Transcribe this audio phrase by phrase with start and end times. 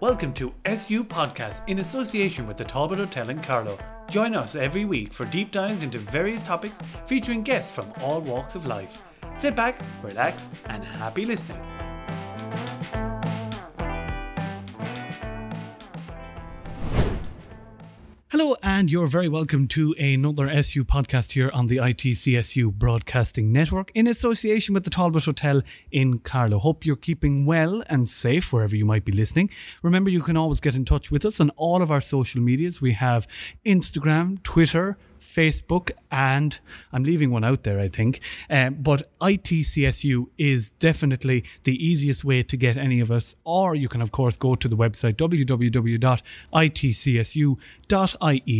[0.00, 3.78] Welcome to SU Podcast in association with the Talbot Hotel in Carlow.
[4.10, 8.54] Join us every week for deep dives into various topics featuring guests from all walks
[8.54, 8.98] of life.
[9.36, 11.62] Sit back, relax, and happy listening.
[18.86, 24.06] And you're very welcome to another SU podcast here on the ITCSU Broadcasting Network in
[24.06, 25.60] association with the Talbot Hotel
[25.90, 26.60] in Carlow.
[26.60, 29.50] Hope you're keeping well and safe wherever you might be listening.
[29.82, 32.80] Remember, you can always get in touch with us on all of our social medias.
[32.80, 33.26] We have
[33.64, 36.58] Instagram, Twitter, Facebook, and
[36.92, 38.20] I'm leaving one out there, I think.
[38.48, 43.34] Um, but ITCSU is definitely the easiest way to get any of us.
[43.44, 46.24] Or you can, of course, go to the website www.itcsu.ie,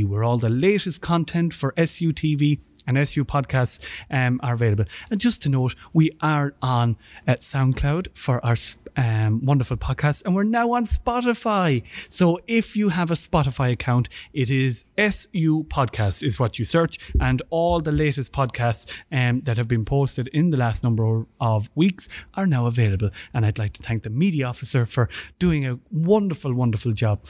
[0.05, 3.79] where all the latest content for SUTV and SU podcasts
[4.11, 4.85] um, are available.
[5.11, 6.97] And just to note, we are on
[7.27, 8.57] uh, SoundCloud for our
[8.97, 11.83] um, wonderful podcast, and we're now on Spotify.
[12.09, 16.99] So if you have a Spotify account, it is SU Podcast is what you search,
[17.21, 21.69] and all the latest podcasts um, that have been posted in the last number of
[21.75, 23.10] weeks are now available.
[23.35, 27.21] And I'd like to thank the media officer for doing a wonderful, wonderful job.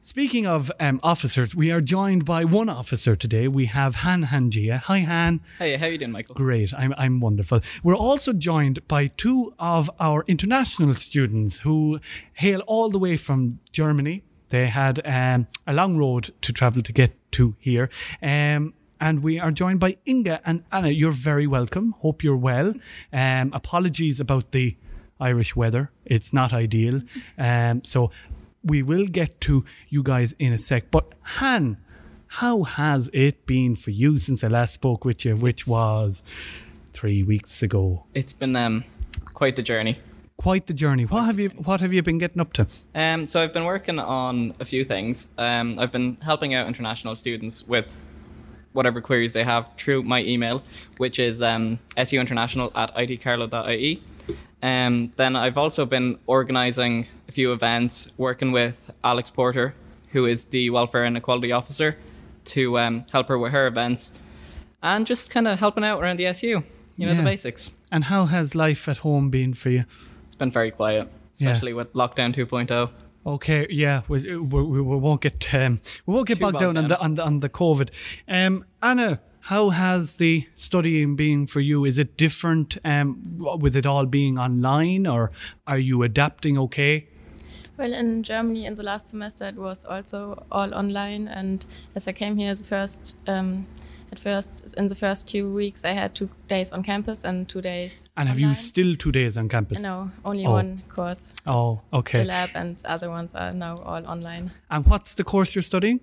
[0.00, 3.48] Speaking of um, officers, we are joined by one officer today.
[3.48, 4.80] We have Han Hangea.
[4.80, 5.40] Hi, Han.
[5.58, 6.34] Hey, how you doing, Michael?
[6.34, 6.72] Great.
[6.74, 7.60] I'm, I'm wonderful.
[7.82, 12.00] We're also joined by two of our international students who
[12.34, 14.22] hail all the way from Germany.
[14.48, 17.88] They had um, a long road to travel to get to here.
[18.22, 20.88] Um, and we are joined by Inga and Anna.
[20.88, 21.94] You're very welcome.
[21.98, 22.74] Hope you're well.
[23.12, 24.76] Um, apologies about the
[25.18, 25.90] Irish weather.
[26.04, 27.02] It's not ideal.
[27.38, 28.10] Um, so
[28.62, 30.90] we will get to you guys in a sec.
[30.90, 31.78] But Han,
[32.32, 36.22] how has it been for you since I last spoke with you, which was
[36.94, 38.04] three weeks ago?
[38.14, 38.84] It's been um,
[39.34, 39.98] quite the journey.
[40.38, 41.04] Quite the journey.
[41.04, 42.66] What have you What have you been getting up to?
[42.94, 45.26] Um, so I've been working on a few things.
[45.36, 47.86] Um, I've been helping out international students with
[48.72, 50.62] whatever queries they have through my email,
[50.96, 54.02] which is um, suinternational at itcarlow.ie.
[54.62, 59.74] Um, then I've also been organising a few events, working with Alex Porter,
[60.12, 61.98] who is the Welfare and Equality Officer,
[62.46, 64.10] to um, help her with her events,
[64.82, 66.46] and just kind of helping out around the SU.
[66.48, 67.18] You know Yeah.
[67.18, 67.70] the basics.
[67.90, 69.84] And how has life at home been for you?
[70.26, 71.08] It's been very quiet,
[71.38, 71.50] Yeah.
[71.50, 72.44] especially with lockdown oh.
[72.46, 72.90] 2.0.
[73.24, 76.88] Okay, yeah, we, we, we won't get um, we won't get Too bogged down on
[76.88, 77.90] the on the on the COVID.
[78.26, 81.84] Um, Anna, how has the studying been for you?
[81.84, 85.30] Is it different um, with it all being online, or
[85.68, 87.08] are you adapting okay?
[87.78, 91.26] Well, in Germany, in the last semester, it was also all online.
[91.28, 93.66] And as I came here, the first, um,
[94.12, 97.62] at first, in the first two weeks, I had two days on campus and two
[97.62, 98.04] days.
[98.14, 99.80] And have you still two days on campus?
[99.80, 100.52] No, only Oh.
[100.52, 101.32] one course.
[101.46, 102.18] Oh, okay.
[102.18, 104.50] The lab and the other ones are now all online.
[104.70, 106.00] And what's the course you're studying?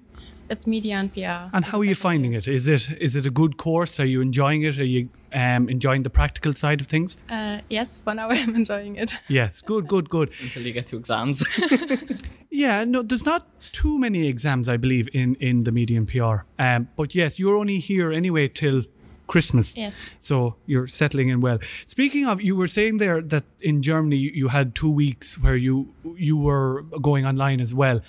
[0.50, 1.56] It's media and PR.
[1.56, 2.48] And how are you finding it?
[2.48, 4.00] Is it is it a good course?
[4.00, 4.80] Are you enjoying it?
[4.80, 7.18] Are you um, enjoying the practical side of things?
[7.30, 9.14] Uh, yes, for now I'm enjoying it.
[9.28, 10.32] Yes, good, good, good.
[10.42, 11.44] until you get to exams.
[12.52, 16.46] Yeah, no, there's not too many exams, I believe, in in the media and PR.
[16.58, 18.84] Um, but yes, you're only here anyway till
[19.28, 19.78] Christmas.
[19.78, 20.02] Yes.
[20.20, 21.60] So you're settling in well.
[21.86, 25.56] Speaking of, you were saying there that in Germany you you had two weeks where
[25.56, 28.02] you you were going online as well.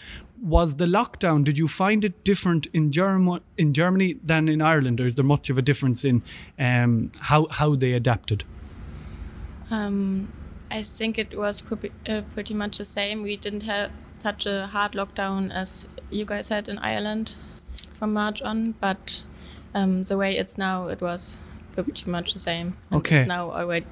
[0.42, 1.44] Was the lockdown?
[1.44, 2.92] Did you find it different in
[3.58, 6.22] in Germany than in Ireland, or is there much of a difference in
[6.58, 8.44] um, how how they adapted?
[9.70, 10.32] Um,
[10.70, 13.22] I think it was pretty, uh, pretty much the same.
[13.22, 17.36] We didn't have such a hard lockdown as you guys had in Ireland
[17.98, 19.22] from March on, but
[19.74, 21.38] um, the way it's now, it was
[21.74, 22.76] pretty much the same.
[22.92, 23.20] Okay.
[23.20, 23.86] It's now already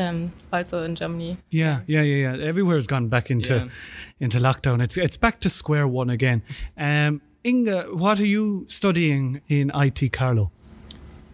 [0.00, 1.36] um, also in Germany.
[1.50, 2.44] Yeah, yeah, yeah, yeah.
[2.44, 3.68] Everywhere's gone back into Yeah.
[4.18, 4.82] into lockdown.
[4.82, 6.42] It's it's back to square one again.
[6.76, 10.50] Um, Inga, what are you studying in IT Carlow?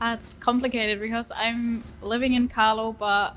[0.00, 3.37] Uh, it's complicated because I'm living in Carlow, but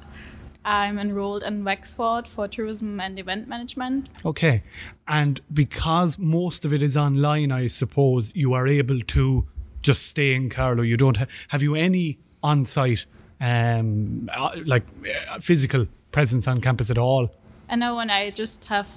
[0.66, 4.10] I'm enrolled in Wexford for tourism and event management.
[4.26, 4.62] Okay,
[5.08, 9.48] and because most of it is online, I suppose you are able to
[9.82, 10.84] just stay in Carlow.
[10.84, 13.06] You don't ha- have you any on-site,
[13.42, 14.84] um, uh, like
[15.30, 17.30] uh, physical presence on campus at all.
[17.70, 18.88] I know, and I just have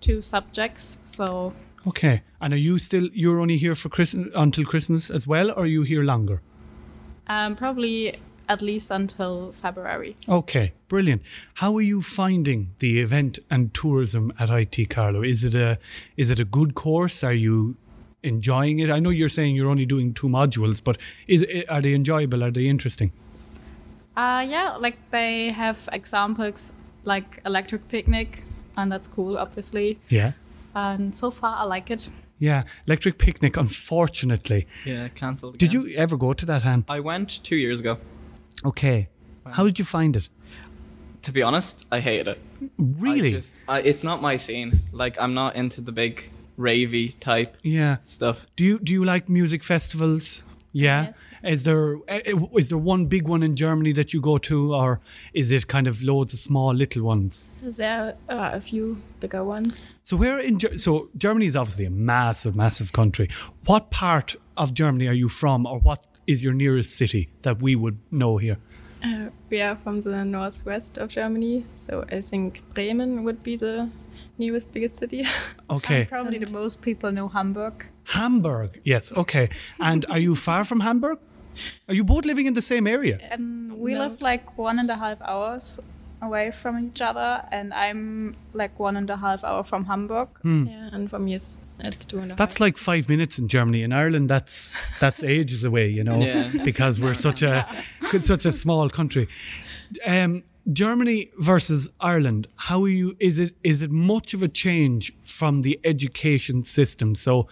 [0.00, 1.52] two subjects, so
[1.86, 3.08] Okay, and are you still?
[3.12, 6.40] You're only here for Christmas until Christmas as well, or are you here longer?
[7.28, 8.18] um, probably
[8.48, 10.16] at least until February.
[10.28, 11.22] Okay, brilliant.
[11.54, 15.22] How are you finding the event and tourism at IT Carlow?
[15.22, 15.78] Is it a
[16.16, 17.22] is it a good course?
[17.24, 17.76] Are you
[18.22, 18.90] enjoying it?
[18.90, 20.98] I know you're saying you're only doing two modules, but
[21.28, 22.42] is are they enjoyable?
[22.44, 23.12] Are they interesting?
[24.16, 26.72] Uh, yeah, like they have examples
[27.04, 28.44] like electric picnic,
[28.76, 29.98] and that's cool, obviously.
[30.08, 30.32] Yeah.
[30.74, 32.08] and so far I like it.
[32.38, 33.56] Yeah, Electric Picnic.
[33.56, 35.58] Unfortunately, Yeah, cancelled.
[35.58, 36.84] did you ever go to that, Han?
[36.88, 37.98] I went two years ago.
[38.64, 39.08] Okay.
[39.46, 40.28] How did you find it?
[41.22, 42.40] To be honest, I hated it.
[42.78, 43.28] Really?
[43.28, 44.80] I just, I, it's not my scene.
[44.90, 47.98] Like, I'm not into the big ravey type yeah.
[48.02, 48.46] stuff.
[48.56, 50.42] Do you do you like music festivals?
[50.72, 51.04] Yeah.
[51.06, 51.24] Yes.
[51.42, 52.32] Is there eh,
[52.68, 55.00] there one big one in Germany that you go to, or
[55.34, 57.44] is it kind of loads of small little ones?
[57.62, 59.86] There are a few bigger ones.
[60.02, 63.28] So where in so Germany is obviously a massive, massive country.
[63.66, 67.74] What part of Germany are you from, or what is your nearest city that we
[67.74, 68.58] would know here?
[69.04, 73.90] Uh, we are from the northwest of Germany, so I think Bremen would be the
[74.38, 75.26] newest biggest city.
[75.70, 77.86] Okay, Probably the most people know Hamburg.
[78.04, 78.80] Hamburg.
[78.84, 79.10] Yes.
[79.12, 79.48] Okay.
[79.80, 81.18] And are you far from Hamburg?
[81.88, 83.18] Are you both living in the same area?
[83.30, 84.00] And we No.
[84.00, 85.80] live like one and a half hours
[86.20, 90.28] away from each other, and I'm like one and a half hour from Hamburg.
[90.44, 92.38] yeah, and for me it's it's two and a half.
[92.38, 93.82] That's like five minutes in Germany.
[93.82, 94.70] In Ireland, that's
[95.00, 96.50] that's ages away, you know, Yeah.
[96.64, 97.66] because we're such a
[98.20, 99.26] such a small country.
[100.06, 102.46] Um, Germany versus Ireland.
[102.54, 103.16] How are you?
[103.18, 107.16] Is it is it much of a change from the education system?
[107.16, 107.48] So,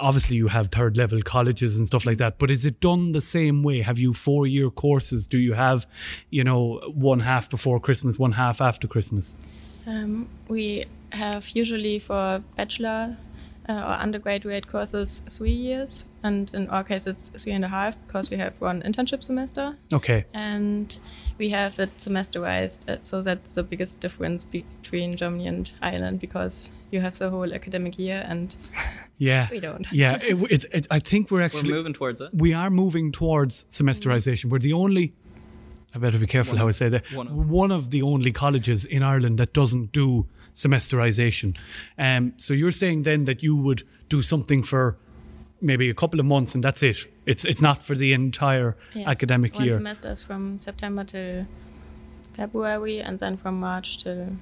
[0.00, 2.38] obviously, you have third level colleges and stuff like that.
[2.38, 3.82] But is it done the same way?
[3.82, 5.26] Have you four year courses?
[5.26, 5.86] Do you have,
[6.30, 9.36] you know, one half before Christmas, one half after Christmas?
[9.86, 13.16] Um, we have usually for bachelor
[13.68, 17.96] uh, or undergraduate courses three years, and in our case it's three and a half
[18.06, 20.24] because we have one internship semester, Okay.
[20.34, 20.98] and
[21.38, 22.80] we have it semester-wise.
[22.88, 27.52] uh, So that's the biggest difference between Germany and Ireland because you have the whole
[27.52, 28.54] academic year and
[29.18, 29.48] Yeah.
[29.50, 29.86] we don't.
[29.92, 30.16] Yeah.
[30.22, 32.30] It, it's it, I think we're We're actually moving towards it.
[32.32, 34.50] we are moving towards semesterization.
[34.50, 35.12] We're the only.
[35.94, 37.02] I better be careful One how I say that.
[37.12, 37.84] one One of.
[37.84, 41.56] of, the only colleges in Ireland that doesn't do semesterization.
[41.98, 44.96] Um, so you're saying then that you would do something for
[45.60, 47.06] maybe a couple of months and that's it.
[47.24, 49.72] It's it's not for the entire Yes, academic one year.
[49.72, 51.46] semester is from September till
[52.34, 54.36] February, and then from March till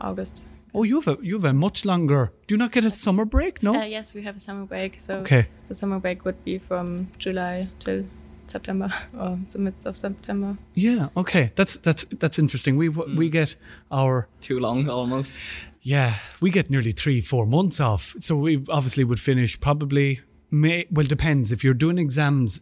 [0.00, 0.42] August.
[0.78, 2.30] Oh, you have a you have a much longer.
[2.46, 3.62] Do you not get a summer break?
[3.62, 3.74] No.
[3.74, 5.00] Uh, yes, we have a summer break.
[5.00, 5.46] So Okay.
[5.68, 8.04] the summer break would be from July till
[8.46, 10.56] September or the midst of September.
[10.74, 11.08] yeah.
[11.16, 11.50] Okay.
[11.56, 12.76] That's that's that's interesting.
[12.76, 13.56] We we get
[13.90, 15.34] our Too long, almost.
[15.82, 18.14] Yeah, we get nearly three, four months off.
[18.20, 20.20] So we obviously would finish probably
[20.50, 20.84] May.
[20.90, 21.52] Well, depends.
[21.52, 22.60] If you're doing exams,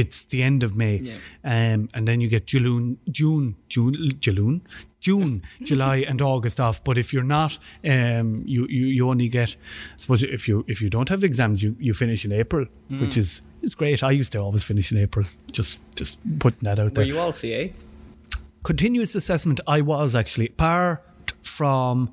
[0.00, 1.18] it's the end of May, Yeah.
[1.54, 4.60] um, and then you get June, June, June, June,
[5.00, 6.82] June, July, and August off.
[6.82, 9.56] But if you're not, um, you, you you only get.
[9.94, 12.66] I suppose if you if you don't have exams, you you finish in April,
[13.00, 14.02] which is is great.
[14.02, 15.26] I used to always finish in April.
[15.52, 17.72] Just just putting that out Were there you all CA?
[18.62, 22.08] continuous assessment i was actually apart from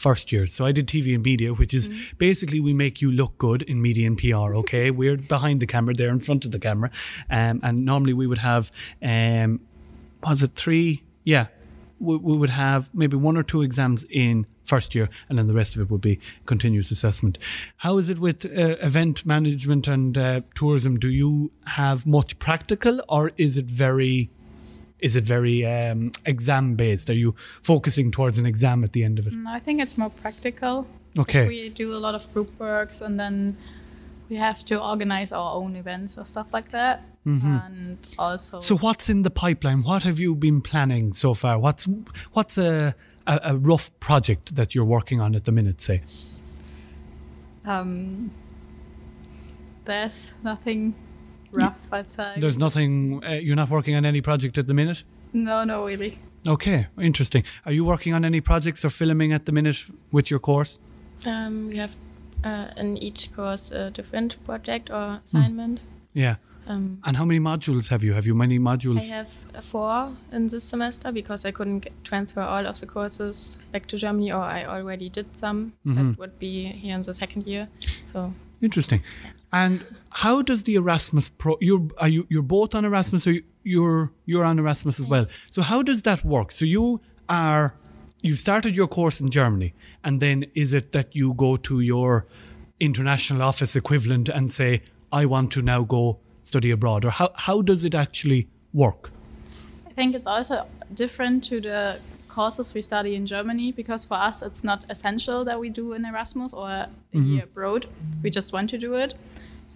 [0.00, 0.46] first year.
[0.46, 3.82] So i did tv and media which is basically we make you look good in
[3.82, 4.90] media and pr okay?
[5.00, 6.90] We're behind the camera they're in front of the camera.
[7.28, 9.60] Um, and normally we would have um,
[10.26, 11.02] was it three?
[11.24, 11.46] Yeah.
[11.98, 15.54] We, we would have maybe one or two exams in first year and then the
[15.54, 17.36] rest of it would be continuous assessment.
[17.78, 20.98] How is it with uh, event management and uh, tourism?
[20.98, 24.30] Do you have much practical or is it very
[25.02, 27.10] is it very um, exam based?
[27.10, 29.32] Are you focusing towards an exam at the end of it?
[29.32, 30.86] Mm, I think it's more practical.
[31.18, 31.46] Okay.
[31.46, 33.56] We do a lot of group works and then
[34.28, 37.02] we have to organize our own events or stuff like that.
[37.24, 38.64] And also Mm-hmm.
[38.64, 39.82] So what's in the pipeline?
[39.82, 41.58] What have you been planning so far?
[41.58, 41.86] What's
[42.32, 42.94] what's a
[43.26, 45.82] a, a rough project that you're working on at the minute?
[45.82, 46.02] Say.
[47.66, 48.30] um,
[49.84, 50.94] there's nothing
[51.52, 52.34] rough, I'd say.
[52.38, 53.22] There's nothing.
[53.24, 55.04] Uh, you're not working on any project at the minute.
[55.32, 56.18] no, no, really.
[56.46, 57.44] Okay, interesting.
[57.66, 59.76] Are you working on any projects or filming at the minute
[60.10, 60.78] with your course?
[61.26, 61.94] Um, we have
[62.44, 65.80] uh, in each course a different project or assignment.
[66.14, 66.36] Yeah.
[66.66, 68.14] Um, And how many modules have you?
[68.14, 69.00] Have you many modules?
[69.10, 72.86] I have uh, four in this semester because I couldn't get, transfer all of the
[72.86, 75.72] courses back to Germany, or I already did some.
[75.84, 77.68] That would be here in the second year.
[78.06, 79.02] So Interesting.
[79.52, 81.56] And how does the Erasmus pro?
[81.60, 85.26] You're are you you're both on Erasmus, or you- you're you're on Erasmus as well.
[85.50, 86.52] So how does that work?
[86.52, 87.74] So you are
[88.22, 92.26] you started your course in Germany, and then is it that you go to your
[92.78, 97.62] international office equivalent and say, I want to now go study abroad, or how how
[97.62, 99.10] does it actually work?
[99.86, 104.40] I think it's also different to the courses we study in Germany because for us
[104.40, 107.20] it's not essential that we do an Erasmus or mm-hmm.
[107.20, 107.86] a year abroad.
[108.22, 109.14] We just want to do it.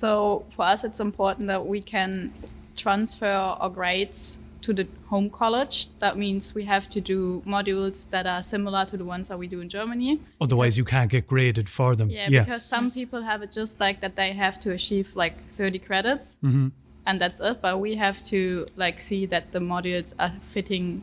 [0.00, 2.32] So for us it's important that we can
[2.76, 5.88] transfer our grades to the home college.
[6.00, 9.46] That means we have to do modules that are similar to the ones that we
[9.46, 10.20] do in Germany.
[10.40, 12.08] Otherwise, you can't get graded for them.
[12.10, 15.78] Yeah, because some people have it just like that they have to achieve like 30
[15.78, 16.68] credits Mm-hmm.
[17.06, 17.60] and that's it.
[17.60, 21.02] But we have to like see that the modules are fitting.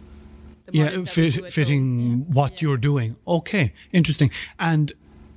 [0.66, 2.58] The yeah, modules fit, fitting what Yeah.
[2.62, 3.16] you're doing.
[3.28, 4.32] Okay, interesting.
[4.60, 4.92] And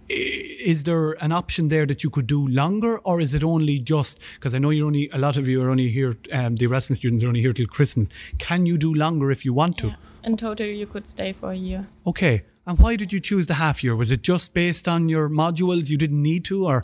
[0.09, 4.19] is there an option there that you could do longer, or is it only just
[4.35, 6.99] because I know you're only a lot of you are only here, um, the Erasmus
[6.99, 8.09] students are only here till Christmas.
[8.39, 9.89] Can you do longer if you want to?
[9.89, 9.95] Yeah.
[10.25, 11.87] In total, you could stay for a year.
[12.07, 12.45] Okay.
[12.67, 13.95] And why did you choose the half year?
[13.95, 15.91] Was it just based on your modules?
[15.91, 16.83] You didn't need to, or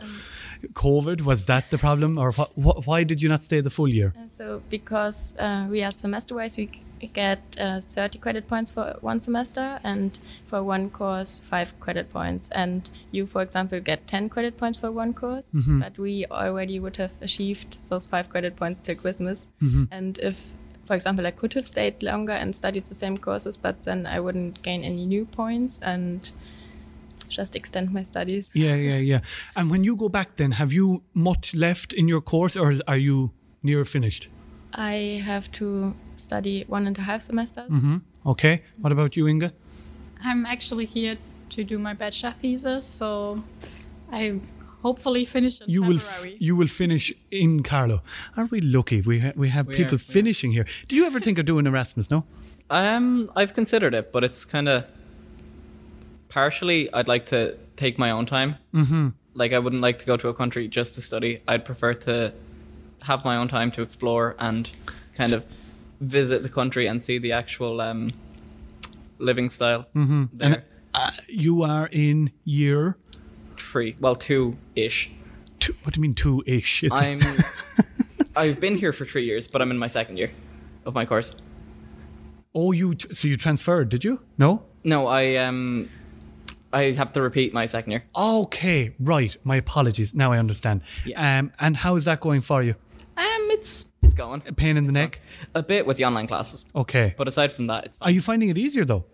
[0.75, 1.23] COVID?
[1.23, 4.13] Was that the problem, or wh- wh- why did you not stay the full year?
[4.17, 6.69] Uh, So, because uh, we are semester wise, we
[7.07, 12.49] get uh, 30 credit points for one semester, and for one course, five credit points.
[12.51, 15.45] And you, for example, get 10 credit points for one course,
[15.81, 19.49] but we already would have achieved those five credit points till Christmas.
[19.91, 20.47] And if,
[20.87, 24.21] for example, I could have stayed longer and studied the same courses, but then I
[24.21, 26.31] wouldn't gain any new points and
[27.29, 28.51] just extend my studies.
[28.55, 29.21] Yeah, yeah, yeah.
[29.55, 32.97] And when you go back, then have you much left in your course, or are
[32.97, 33.31] you
[33.63, 34.29] near finished?
[34.75, 37.69] I have to study one and a half semesters.
[37.69, 37.97] hmm
[38.27, 38.63] Okay.
[38.81, 39.53] What about you, Inga?
[40.23, 41.17] I'm actually here
[41.51, 43.43] to do my bachelor thesis, so
[44.13, 44.41] I
[44.83, 48.03] hopefully finish in You will f- you will finish in Carlow.
[48.37, 49.01] Are we lucky?
[49.01, 50.13] We ha- we have We people are, we are.
[50.13, 50.67] finishing here.
[50.89, 52.11] Do you ever think of doing Erasmus?
[52.11, 52.25] No.
[52.69, 54.85] Um, I've considered it, but it's kind of
[56.29, 56.93] partially.
[56.93, 58.57] I'd like to take my own time.
[58.75, 59.09] Mm-hmm.
[59.35, 61.41] Like I wouldn't like to go to a country just to study.
[61.49, 62.33] I'd prefer to
[63.03, 64.71] have my own time to explore and
[65.15, 65.45] kind of
[66.01, 68.13] visit the country and see the actual um,
[69.19, 70.25] living style Mm-hmm.
[70.33, 70.47] there.
[70.55, 70.63] And
[70.95, 72.97] uh, you are in year
[73.57, 75.11] Three, well, two ish.
[75.61, 75.75] two.
[75.83, 76.83] What do you mean two ish?
[76.91, 77.21] I'm.
[78.37, 80.31] I've been here for three years, but I'm in my second year
[80.87, 81.37] of my course.
[82.55, 83.89] oh, you so you transferred?
[83.91, 84.21] Did you?
[84.39, 84.63] No.
[84.83, 85.91] No, I um,
[86.73, 88.05] I have to repeat my second year.
[88.17, 89.37] Okay, right.
[89.45, 90.15] My apologies.
[90.15, 90.81] Now I understand.
[91.05, 91.39] Yeah.
[91.39, 92.75] Um, and how is that going for you?
[93.21, 95.21] Um, it's it's going A pain in the neck.
[95.55, 97.15] a bit with the online classes, Okay.
[97.19, 99.05] but aside from that, it's Are you finding it easier though?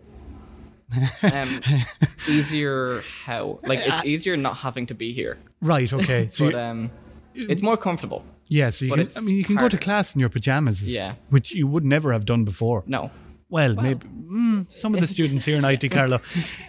[1.23, 1.61] um,
[2.29, 5.91] easier how like it's easier not having to be here, Right.
[5.91, 6.29] Okay.
[6.31, 6.91] So but you- um,
[7.35, 8.23] it's more comfortable.
[8.47, 8.69] yeah.
[8.69, 9.05] So you but can.
[9.05, 9.77] it's I mean, you can go to harder.
[9.77, 10.81] class in your pajamas.
[10.81, 11.15] is- Yeah.
[11.29, 12.83] Which you would never have done before.
[12.87, 13.11] No,
[13.49, 16.21] Well, maybe mm, some of the students here in IT Carlow,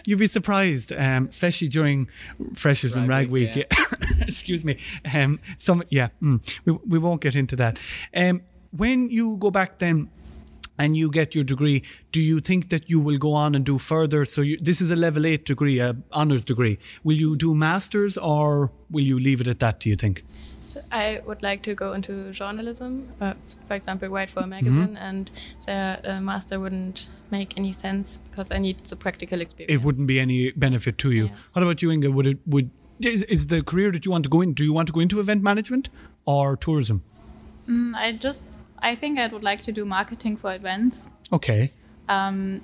[0.05, 2.07] you'd be surprised, um, especially during
[2.55, 3.55] freshers and rag Rag week.
[3.55, 3.85] Week, yeah.
[4.21, 4.79] Excuse me.
[5.13, 7.77] Um, some, yeah, mm, we, we won't get into that.
[8.15, 10.09] Um, when you go back then
[10.77, 11.83] and you get your degree,
[12.13, 14.23] do you think that you will go on and do further?
[14.23, 16.79] So you, this is a level eight degree, a honors degree.
[17.03, 19.81] Will you do masters or will you leave it at that?
[19.81, 20.23] Do you think?
[20.69, 23.33] So I would like to go into journalism, uh,
[23.67, 25.31] for example, write for a magazine, and
[25.65, 29.73] the uh, master wouldn't make any sense because I need the practical experience.
[29.73, 31.25] it wouldn't be any benefit to you.
[31.25, 31.35] Yeah.
[31.53, 32.11] What about you, Inga?
[32.11, 34.53] Would it would is, is the career that you want to go in?
[34.53, 35.89] Do you want to go into event management
[36.25, 37.01] or tourism?
[37.67, 38.43] Mm, I just,
[38.77, 41.07] I think I would like to do marketing for events.
[41.33, 41.73] Okay.
[42.07, 42.61] Um,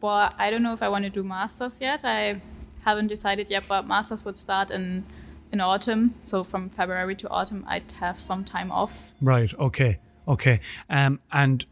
[0.00, 2.04] well, I don't know if I want to do masters yet.
[2.04, 2.40] I
[2.84, 5.04] haven't decided yet, but masters would start in
[5.52, 6.14] in autumn.
[6.22, 9.12] So from February to autumn, I'd have some time off.
[9.20, 9.52] Right.
[9.54, 9.98] Okay.
[10.26, 10.60] Okay.
[10.88, 11.64] Um, and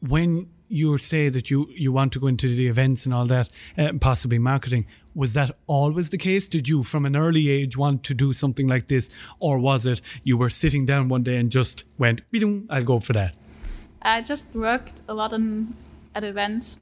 [0.00, 3.48] when you say that you you want to go into the events and all that,
[3.78, 6.48] uh, possibly marketing, was that always the case?
[6.48, 10.00] Did you, from an early age, want to do something like this, or was it
[10.24, 12.22] you were sitting down one day and just went,
[12.70, 13.34] "I'll go for that"?
[14.02, 15.74] I just worked a lot in,
[16.14, 16.78] at events,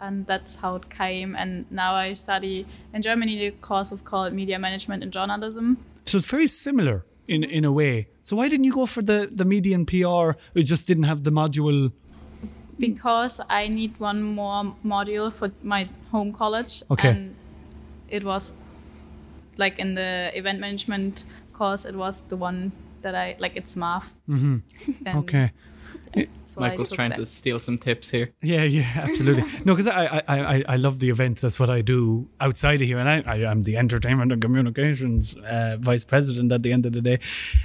[0.00, 1.36] and that's how it came.
[1.36, 3.38] And now I study in Germany.
[3.38, 5.76] The course is called Media Management and Journalism.
[6.04, 8.08] So it's very similar in in a way.
[8.22, 10.38] So why didn't you go for the the media and PR?
[10.54, 11.92] It just didn't have the module.
[12.78, 16.82] because I need one more module for my home college.
[16.90, 17.10] Okay.
[17.10, 17.34] And
[18.08, 18.52] it was
[19.56, 22.72] like in the event management course, it was the one
[23.02, 23.56] that I like.
[23.56, 24.10] It's math.
[24.28, 24.56] Mm-hmm.
[25.18, 25.52] Okay.
[26.44, 27.16] So I Michael's trying that.
[27.16, 28.32] to steal some tips here.
[28.42, 29.44] Yeah, yeah, absolutely.
[29.64, 31.40] no, because I, I, I, I love the events.
[31.40, 35.34] That's what I do outside of here, and I, I am the entertainment and communications
[35.36, 37.18] uh, vice president at the end of the day.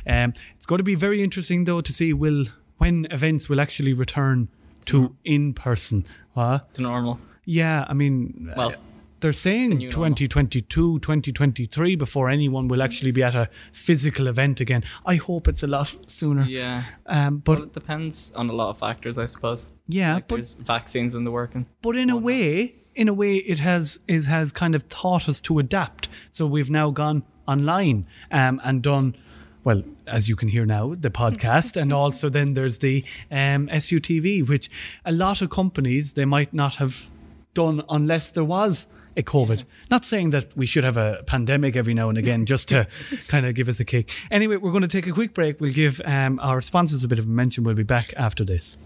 [0.08, 2.46] Um, it's going to be very interesting though to see will
[2.78, 4.48] when events will actually return
[4.86, 6.06] to in person.
[6.34, 6.74] What?
[6.76, 7.20] To normal.
[7.46, 8.76] Yeah, I mean, Well, uh,
[9.20, 9.90] they're saying normal.
[9.92, 14.84] 2022, 2023 before anyone will actually be at a physical event again.
[15.06, 16.44] I hope it's a lot sooner.
[16.44, 16.86] Yeah.
[17.06, 19.66] Um, but Well, it depends on a lot of factors, I suppose.
[19.88, 21.66] yeah, Like but there's vaccines in the working.
[21.82, 25.42] But in a way, in a way, it has it has kind of taught us
[25.42, 26.10] to adapt.
[26.32, 29.16] So we've now gone online um, and done
[29.64, 34.48] well, as you can hear now, the podcast, and also then there's the um, SUTV,
[34.48, 34.70] which
[35.04, 37.10] a lot of companies they might not have
[37.54, 39.66] done unless there was a COVID.
[39.90, 42.88] Not saying that we should have a pandemic every now and again just to
[43.28, 44.10] kind of give us a kick.
[44.32, 45.60] Anyway, we're going to take a quick break.
[45.60, 47.64] We'll give um, our sponsors a bit of a mention.
[47.64, 48.78] We'll be back after this.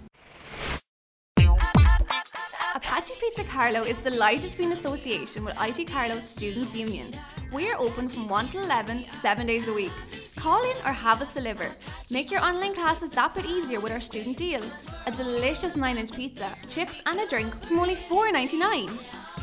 [2.73, 7.11] Apache Pizza Carlow is delighted to be in association with IT Carlow Students Union.
[7.51, 9.91] We are open from 1 to 11, 7 days a week.
[10.37, 11.69] Call in or have us deliver.
[12.09, 14.63] Make your online classes that bit easier with our student deal.
[15.05, 18.97] A delicious 9 inch pizza, chips, and a drink from only $4.99.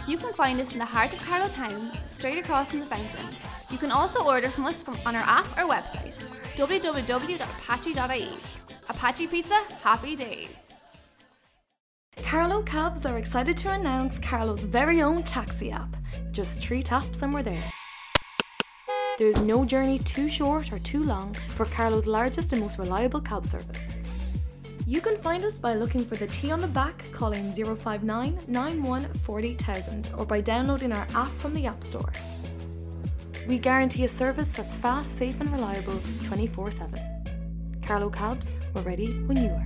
[0.09, 3.45] You can find us in the heart of Carlow Town, straight across from the fountains.
[3.71, 6.19] You can also order from us from on our app or website,
[6.57, 8.39] www.apache.ie.
[8.89, 10.49] Apache Pizza, happy days.
[12.23, 15.95] Carlow Cabs are excited to announce Carlow's very own taxi app.
[16.33, 17.71] Just three taps and we're there.
[19.19, 23.45] There's no journey too short or too long for Carlow's largest and most reliable cab
[23.45, 23.93] service.
[24.89, 29.13] You can find us by looking for the T on the back, calling 059 91
[29.13, 32.11] 40000 or by downloading our app from the App Store.
[33.47, 37.79] We guarantee a service that's fast, safe, and reliable 24 7.
[37.83, 39.65] Carlow Cabs, we're ready when you are.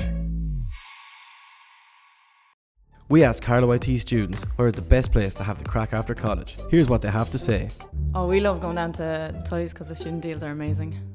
[3.08, 6.16] We asked Carlow IT students where is the best place to have the crack after
[6.16, 6.56] college.
[6.68, 7.68] Here's what they have to say.
[8.16, 11.11] Oh, we love going down to Toys because the student deals are amazing.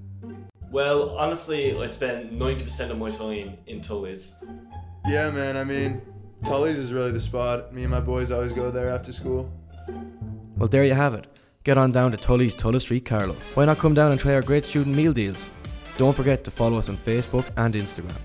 [0.71, 4.33] Well, honestly, I spend 90% of my time in Tully's.
[5.07, 6.01] Yeah, man, I mean,
[6.45, 7.73] Tully's is really the spot.
[7.73, 9.51] Me and my boys always go there after school.
[10.57, 11.39] Well, there you have it.
[11.63, 13.35] Get on down to Tully's Tullow Street, Carlow.
[13.53, 15.49] Why not come down and try our great student meal deals?
[15.97, 18.15] Don't forget to follow us on Facebook and Instagram.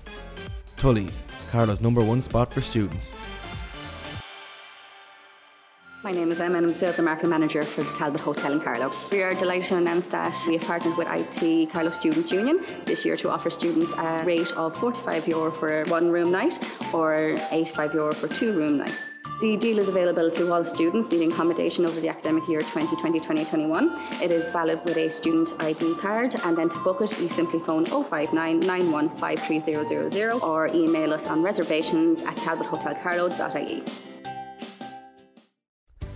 [0.77, 3.13] Tully's, Carlow's number one spot for students.
[6.03, 8.59] My name is Emma and I'm Sales and Marketing Manager for the Talbot Hotel in
[8.59, 8.91] Carlow.
[9.09, 13.05] We are delighted to announce that we have partnered with IT Carlow Students Union this
[13.05, 16.59] year to offer students a rate of 45 euro for one room night
[16.93, 19.11] or 85 euro for two room nights.
[19.39, 24.21] The deal is available to all students needing accommodation over the academic year 2020-2021.
[24.21, 27.61] It is valid with a student ID card and then to book it you simply
[27.61, 34.12] phone 059 915300 or email us on reservations at talbothotelcarlow.ie.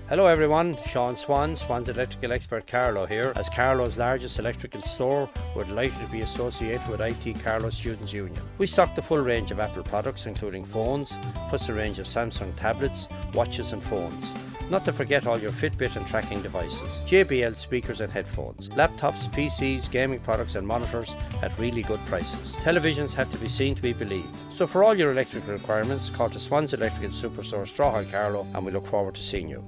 [0.09, 3.33] Hello everyone, Sean Swan, Swan's Electrical Expert Carlow here.
[3.35, 8.41] As Carlow's largest electrical store, we're delighted to be associated with IT Carlow Students Union.
[8.57, 11.17] We stock the full range of Apple products including phones,
[11.49, 14.33] plus a range of Samsung tablets, watches and phones.
[14.69, 19.91] Not to forget all your Fitbit and tracking devices, JBL speakers and headphones, laptops, PCs,
[19.91, 22.53] gaming products and monitors at really good prices.
[22.63, 24.37] Televisions have to be seen to be believed.
[24.53, 28.71] So for all your electrical requirements, call to Swans Electrical Superstore Strawhall Carlow and we
[28.71, 29.65] look forward to seeing you.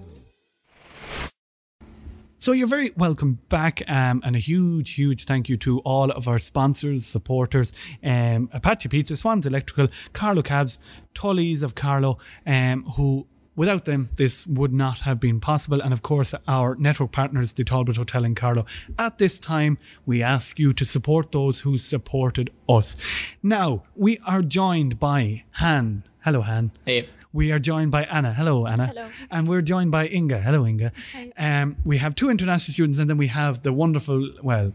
[2.41, 6.25] So you're very welcome back, um, and a huge, huge thank you to all of
[6.29, 10.79] our sponsors, supporters, um, Apache Pizza, Swans Electrical, Carlow Cabs,
[11.13, 16.01] Tully's of Carlow, um, who without them this would not have been possible, and of
[16.01, 18.65] course our network partners, the Talbot Hotel in Carlow.
[18.97, 22.95] At this time, we ask you to support those who supported us.
[23.43, 26.03] Now we are joined by Han.
[26.23, 26.71] Hello, Han.
[26.85, 27.09] Hey.
[27.31, 28.33] We are joined by Anna.
[28.33, 28.87] Hello, Anna.
[28.87, 29.09] Hello.
[29.29, 30.41] And we're joined by Inga.
[30.41, 30.91] Hello, Inga.
[31.13, 31.31] Hi.
[31.37, 34.73] Um, we have two international students, and then we have the wonderful, well,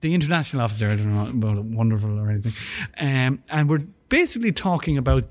[0.00, 0.86] the international officer.
[0.86, 2.52] I don't know about wonderful or anything.
[2.98, 5.24] Um, and we're basically talking about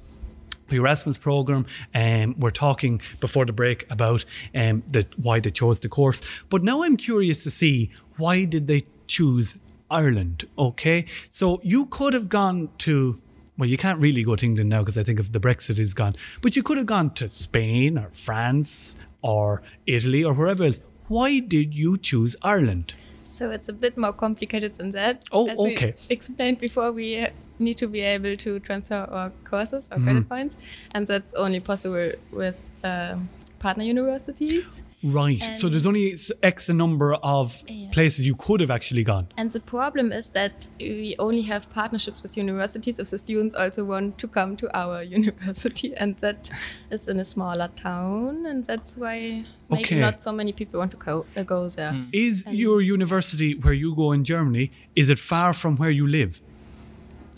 [0.68, 1.66] the Erasmus program.
[1.96, 6.22] Um, we're talking before the break about um, the why they chose the course.
[6.50, 9.58] But now I'm curious to see why did they choose
[9.90, 10.48] Ireland?
[10.58, 13.20] Okay, so you could have gone to
[13.64, 15.94] well, you can't really go to England now because I think if the Brexit is
[15.94, 20.82] gone, but you could have gone to Spain or France or Italy or wherever else.
[21.08, 22.96] Why did you choose Ireland?
[23.26, 25.24] So it's a bit more complicated than that.
[25.32, 25.94] Oh, As we okay.
[26.10, 30.04] explained before, we uh, need to be able to transfer our courses or Mhm.
[30.04, 30.58] credit points,
[30.94, 34.82] and that's only possible with um, partner universities.
[35.04, 35.44] Right.
[35.56, 37.94] so there's only X number of Yes.
[37.94, 39.28] places you could have actually gone.
[39.38, 43.84] And the problem is that we only have partnerships with universities if the students also
[43.84, 46.50] want to come to our university, and that
[46.90, 50.00] is in a smaller town, and that's why maybe Okay.
[50.00, 51.94] not so many people want to go, uh, go there.
[52.14, 54.72] Is And your university where you go in Germany?
[54.96, 56.40] Is it far from where you live?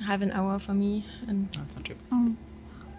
[0.06, 2.38] half an hour for me, and that's not too Um,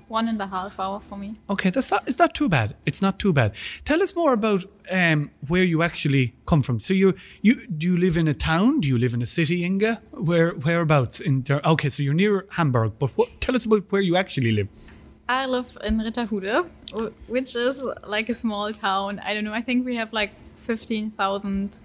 [0.09, 1.37] one and a half hour for me.
[1.51, 2.05] Okay, that's not.
[2.07, 2.77] It's not too bad.
[2.87, 3.53] It's not too bad.
[3.85, 6.81] Tell us more about um, where you actually come from.
[6.81, 8.81] So you you do you live in a town?
[8.81, 10.01] Do you live in a city, Inga?
[10.13, 11.43] Where whereabouts in?
[11.45, 12.93] Ger- okay, so you're near Hamburg.
[12.99, 14.69] But what, tell us about where you actually live.
[15.29, 19.19] I live in Ritterhude, which is like a small town.
[19.19, 19.53] I don't know.
[19.53, 20.31] I think we have like
[20.67, 21.77] 15,000.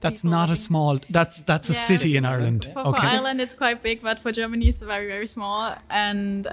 [0.00, 0.98] That's people, I not a small.
[1.08, 2.66] That's that's a city in Ireland.
[2.66, 3.06] For, for okay.
[3.06, 5.76] Ireland, it's quite big, but for Germany, it's very, very small.
[5.88, 6.46] And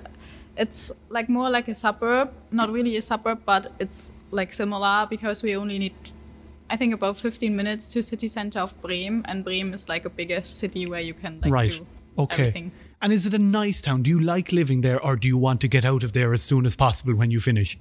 [0.58, 5.44] it's like more like a suburb, not really a suburb, but it's like similar because
[5.44, 5.96] we only need,
[6.70, 9.24] I think, about 15 minutes to city center of Bremen.
[9.26, 11.72] And Bremen is like a bigger city where you can like right.
[11.72, 11.86] do
[12.18, 12.42] Okay.
[12.48, 12.72] everything.
[13.02, 14.02] And is it a nice town?
[14.02, 16.42] Do you like living there, or do you want to get out of there as
[16.42, 17.78] soon as possible when you finish?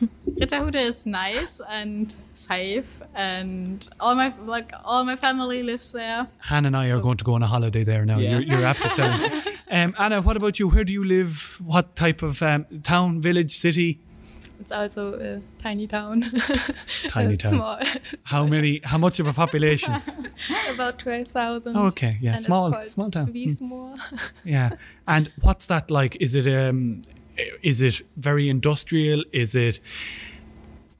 [0.40, 6.26] Ritterhude is nice and safe, and all my like all my family lives there.
[6.40, 8.18] Han and I are going to go on a holiday there now.
[8.18, 8.30] Yeah.
[8.38, 9.42] You're, you're after selling.
[9.70, 10.68] um, Anna, what about you?
[10.68, 11.60] Where do you live?
[11.64, 14.00] What type of um, town, village, city?
[14.60, 16.22] It's also a tiny town.
[17.08, 17.50] Tiny town.
[17.52, 17.78] Small.
[18.24, 18.80] How many?
[18.84, 20.02] How much of a population?
[20.70, 21.76] About 12,000.
[21.76, 23.32] Oh, okay, yeah, And small- small town.
[23.32, 23.98] Wiesmoor.
[24.44, 24.70] yeah.
[25.06, 26.16] And what's that like?
[26.20, 27.02] Is it um,
[27.62, 29.24] is it very industrial?
[29.32, 29.78] Is it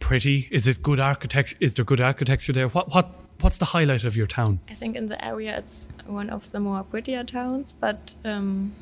[0.01, 0.49] pretty?
[0.51, 1.57] Is it good architecture?
[1.59, 2.69] Is there good architecture there?
[2.69, 4.61] What what what's the highlight of your town?
[4.69, 8.73] I think in the area it's one of the more prettier towns, but um,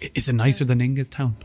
[0.00, 1.36] Is it nicer than Inga's town?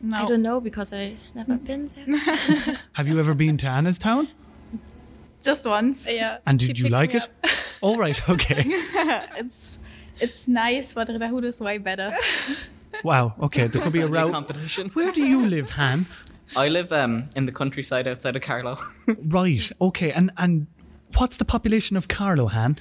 [0.00, 0.18] No.
[0.18, 2.78] I don't know because I never been there.
[2.94, 4.28] Have you ever been to Anna's town?
[5.42, 6.06] Just once.
[6.06, 6.38] Yeah.
[6.46, 7.28] And did you like it?
[7.80, 8.28] All right.
[8.28, 8.64] Okay.
[8.66, 9.78] it's
[10.20, 12.12] it's nice, but Ritterhude is way better.
[13.02, 13.34] Wow.
[13.42, 13.66] Okay.
[13.66, 14.32] There could be a Friendly route.
[14.32, 14.88] competition.
[14.90, 16.06] Where do you live, Han?
[16.56, 18.78] I live um, in the countryside outside of Carlow.
[19.26, 19.70] Right.
[19.80, 20.12] Okay.
[20.12, 20.66] And and
[21.16, 22.78] what's the population of Carlow, Han?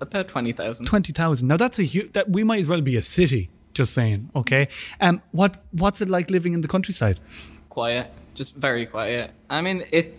[0.00, 0.86] About 20,000.
[0.86, 1.48] Twenty thousand.
[1.48, 2.12] Now that's a huge.
[2.14, 3.50] That we might as well be a city.
[3.74, 4.30] Just saying.
[4.34, 4.68] Okay.
[5.00, 5.20] Um.
[5.32, 7.20] What What's it like living in the countryside?
[7.68, 9.30] quiet, just very quiet.
[9.48, 10.18] I mean, it.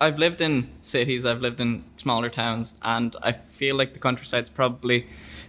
[0.00, 4.50] I've lived in cities, I've lived in smaller towns, and I feel like the countryside's
[4.50, 5.06] probably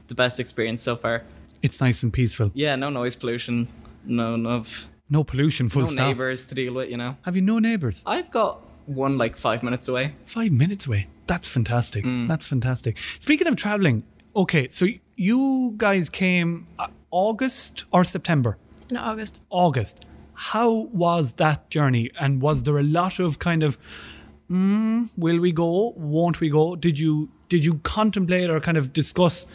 [0.08, 1.24] the best experience so far.
[1.62, 2.52] It's nice and peaceful.
[2.54, 3.68] Yeah, no noise pollution,
[4.06, 4.64] no no,
[5.10, 5.70] No pollution.
[5.70, 6.08] Full no stop.
[6.08, 6.90] neighbors to deal with.
[6.90, 8.02] You know, Have you no neighbours?
[8.06, 10.16] I've got one like five minutes away.
[10.26, 11.08] Five minutes away.
[11.28, 12.04] That's fantastic.
[12.06, 12.28] Mm.
[12.28, 12.98] That's fantastic.
[13.20, 14.04] Speaking of traveling,
[14.36, 18.58] okay, so you guys came uh, August or September?
[18.90, 19.40] In August.
[19.50, 20.06] August.
[20.34, 22.12] How was that journey?
[22.20, 23.78] And was there a lot of kind of,
[24.50, 25.94] mm, will we go?
[25.96, 26.76] Won't we go?
[26.76, 29.46] Did you did you contemplate or kind of discuss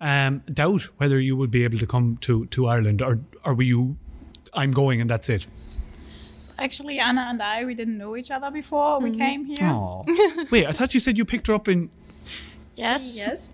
[0.00, 3.62] um, doubt whether you would be able to come to to Ireland, or or were
[3.62, 3.96] you,
[4.52, 5.46] I'm going and that's it?
[6.58, 9.66] Actually, Anna and I, we didn't know each other before we came here.
[9.66, 10.04] Aw.
[10.50, 11.90] Wait, I thought you said you picked her up in.
[12.76, 13.16] Yes.
[13.16, 13.52] Yes.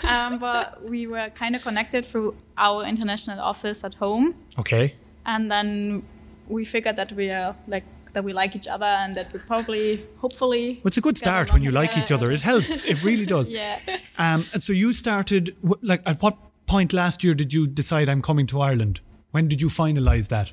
[0.04, 4.94] um, but we were kind of connected through our international office at home, Okay.
[5.26, 6.02] and then
[6.48, 7.84] we figured that we are like
[8.14, 10.74] that we like each other and that we probably, hopefully.
[10.82, 12.30] Well, it's a good start when you like each other.
[12.30, 12.84] It helps.
[12.84, 13.48] It really does.
[13.62, 13.78] Yeah.
[14.18, 16.36] Um, and so you started, like, at what
[16.66, 19.00] point last year did you decide I'm coming to Ireland?
[19.30, 20.52] When did you finalize that?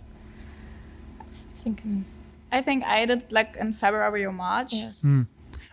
[1.63, 2.05] Thinking.
[2.51, 4.73] I think I did like in February or March.
[4.73, 5.01] Yes.
[5.01, 5.23] Hmm.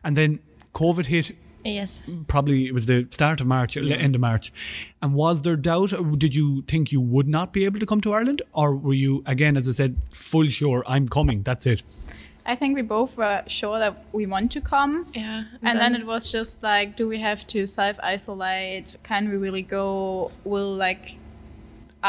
[0.05, 0.40] And then
[0.75, 1.33] COVID hit.
[1.64, 2.01] Yes.
[2.29, 3.96] Probably it was the start of March, Yeah.
[3.96, 4.53] end of March.
[5.03, 5.92] And was there doubt?
[5.92, 8.94] Or did you think you would not be able to come to Ireland, or were
[8.94, 11.42] you again, as I said, full sure I'm coming?
[11.42, 11.83] That's it.
[12.49, 15.07] I think we both were sure that we want to come.
[15.12, 15.44] Yeah.
[15.62, 18.96] And, then, it was just like, do we have to self isolate?
[19.03, 20.31] Can we really go?
[20.44, 21.16] Will like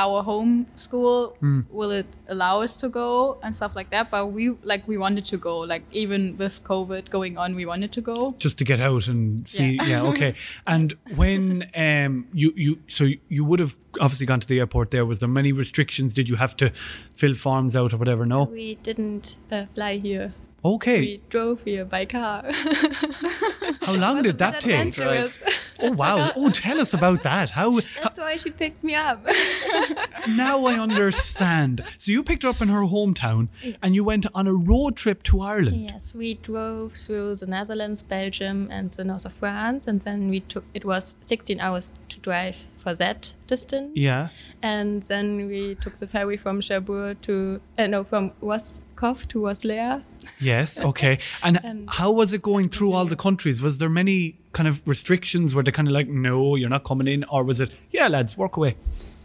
[0.04, 1.62] our home school Mm.
[1.80, 2.06] will it
[2.36, 4.10] allow us to go and stuff like that?
[4.12, 5.54] But we like we wanted to go.
[5.74, 8.18] Like even with COVID going on, we wanted to go.
[8.46, 9.70] just to get out and see.
[9.78, 10.02] Yeah, Yeah.
[10.12, 10.32] okay.
[10.76, 11.46] And when
[11.88, 13.04] um you you so
[13.38, 14.92] you would have obviously gone to the airport.
[14.92, 16.14] There was there many restrictions?
[16.14, 16.72] Did you have to
[17.16, 18.26] fill forms out or whatever?
[18.26, 18.44] No.
[18.44, 20.34] We didn't uh, fly here.
[20.66, 21.00] Okay.
[21.00, 22.44] We drove here by car.
[23.82, 24.74] How long did that take?
[24.74, 25.40] adventurous.
[25.80, 26.32] Oh wow!
[26.36, 27.52] Oh, tell us about that.
[27.60, 29.26] How That's why she picked me up.
[30.28, 31.84] now I understand.
[31.98, 33.48] So you picked her up in her hometown,
[33.82, 35.84] and you went on a road trip to Ireland.
[35.84, 40.40] yes, we drove through the Netherlands, Belgium, and the north of France, and then we
[40.42, 40.66] took.
[40.74, 43.92] It was 16 hours to drive for that distance.
[43.96, 44.30] Yeah.
[44.62, 50.04] And then we took the ferry from Cherbourg to uh, no from Roscoff to Rosslare.
[50.40, 50.80] Yes.
[50.92, 51.20] Okay.
[51.44, 53.62] And, And- how was it going through all the countries?
[53.62, 55.54] Was there many kind of restrictions?
[55.54, 58.38] where they kind of like, no, you're not coming in, or was it, yeah, lads,
[58.38, 58.76] work away?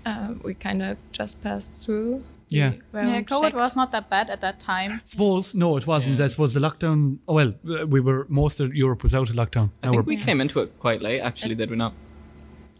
[0.04, 2.22] Uh, we kind of just passed through.
[2.48, 2.72] Yeah.
[2.92, 3.56] We Yeah, COVID checked.
[3.56, 5.00] was not that bad at that time.
[5.04, 6.20] Suppose no, it wasn't.
[6.20, 7.18] I suppose the lockdown.
[7.26, 9.70] Oh well, uh, we were most of Europe was out of lockdown.
[9.82, 11.94] I Now think we're we came into it quite late, actually, did we not?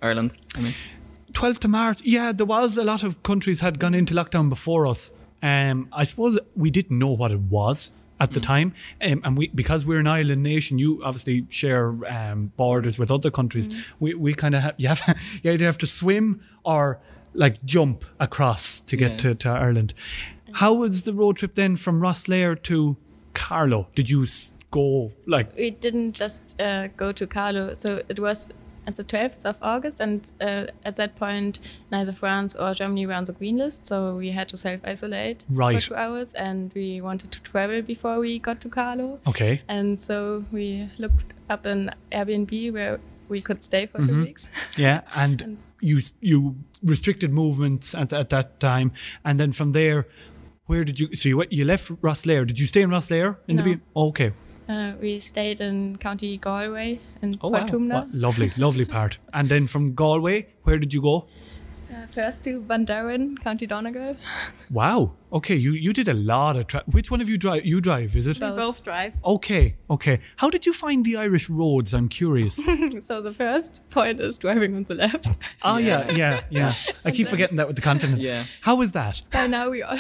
[0.02, 0.74] Ireland, I mean.
[1.32, 2.02] 12th to March.
[2.02, 5.12] Yeah, there was a lot of countries had gone into lockdown before us.
[5.42, 8.68] Um, I suppose we didn't know what it was at the time,
[9.08, 10.78] um, and we because we're an island nation.
[10.78, 11.85] You obviously share
[12.18, 13.66] um, borders with other countries.
[14.00, 15.00] We we kind of have you have
[15.42, 16.98] you either have to swim or
[17.35, 19.16] like jump across to get Yeah.
[19.18, 19.94] to, to Ireland.
[20.61, 22.96] How was the road trip then from Rosslare to
[23.35, 23.88] Carlow?
[23.94, 24.26] Did you
[24.70, 25.12] go?
[25.26, 28.48] Like, We didn't just uh, go to Carlow, so it was
[28.87, 33.14] at the 12th of August, and uh, at that point, neither France or Germany were
[33.14, 35.81] on the green list, so we had to self isolate Right.
[35.83, 39.21] for two hours, and we wanted to travel before we got to Carlow.
[39.27, 39.62] okay.
[39.68, 44.25] And so we looked up an Airbnb where we could stay for two Mhm.
[44.25, 44.49] weeks.
[44.77, 48.90] Yeah, and you you restricted movements at, at that time,
[49.25, 50.07] and then from there,
[50.66, 51.14] where did you?
[51.16, 52.47] So you went, you left Rosslare.
[52.47, 53.75] Did you stay in Rosslare in the No.
[53.75, 54.33] be- Okay,
[54.72, 57.94] Uh, we stayed in County Galway in oh Portumna.
[57.94, 59.18] Wow, lovely, lovely part.
[59.35, 61.26] And then from Galway, where did you go?
[61.92, 64.16] Uh, first to Bundoran, County Donegal.
[64.70, 65.12] Wow.
[65.30, 66.68] Okay, you you did a lot of.
[66.68, 67.66] Tra- Which one of you drive?
[67.66, 68.40] You drive, is it?
[68.40, 68.54] Both.
[68.54, 69.12] We both drive.
[69.22, 70.20] Okay, okay.
[70.37, 71.92] How did you find the Irish roads?
[71.92, 72.56] I'm curious.
[73.06, 75.37] so the first point is driving on the left.
[75.62, 76.72] Oh yeah, yeah, yeah.
[77.04, 78.22] I keep forgetting that with the continent.
[78.22, 78.44] Yeah.
[78.62, 79.20] How was that?
[79.30, 79.98] By now we all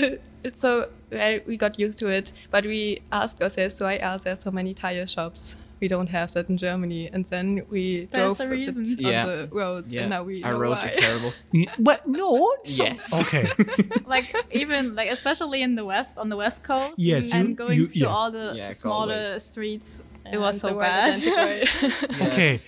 [0.54, 4.50] so well, we got used to it, but we asked ourselves why are there so
[4.50, 5.56] many tire shops?
[5.80, 8.84] We don't have that in Germany, and then we There's drove a a bit reason.
[9.04, 9.26] on Yeah.
[9.26, 10.02] the roads, Yeah.
[10.02, 10.90] and now we Our know roads why.
[10.90, 11.32] are terrible.
[11.52, 12.52] Yeah, But no.
[12.64, 13.12] so- Yes.
[13.22, 13.46] Okay.
[14.06, 17.78] like even like especially in the west on the west coast Yes, you- and going
[17.78, 18.14] you- through yeah.
[18.14, 22.26] all the Yeah, smaller Galway's- streets it was so bad Atlantic Way.
[22.28, 22.58] Okay.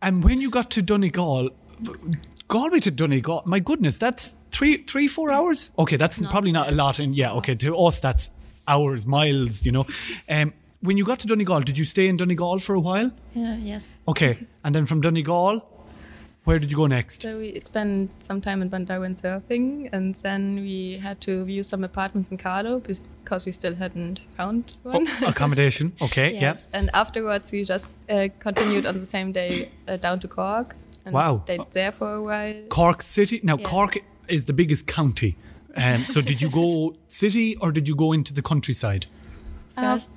[0.00, 1.50] And when you got to Donegal,
[2.48, 5.70] Galway to Donegal, my goodness, that's three, three, four hours.
[5.78, 6.98] Okay, that's probably not a lot.
[6.98, 8.30] And yeah, okay, to us that's
[8.68, 9.64] hours, miles.
[9.64, 9.86] You know.
[10.28, 13.10] Um, when you got to Donegal, did you stay in Donegal for a while?
[13.34, 13.88] yeah, yes.
[14.06, 15.66] Okay, and then from Donegal,
[16.44, 17.22] where did you go next?
[17.22, 21.82] So we spent some time in Bundoran surfing, and then we had to view some
[21.84, 25.08] apartments in Carlow because we still hadn't found one.
[25.22, 25.94] Oh, accommodation.
[26.02, 26.34] Okay.
[26.34, 26.66] Yes.
[26.74, 31.14] And afterwards, we just uh, continued on the same day uh, down to Cork and
[31.14, 31.38] Wow.
[31.44, 32.54] stayed there for a while.
[32.68, 33.40] Cork City.
[33.42, 33.66] Now Yes.
[33.68, 35.36] Cork is the biggest county.
[35.76, 39.06] Um, so did you go city or did you go into the countryside?
[39.74, 40.10] First,